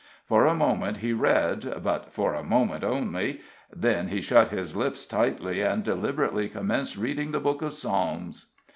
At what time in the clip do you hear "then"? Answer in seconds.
3.71-4.07